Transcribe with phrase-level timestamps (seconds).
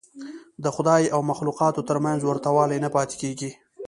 [0.63, 3.51] د خدای او مخلوقاتو تر منځ ورته والی نه پاتې کېږي.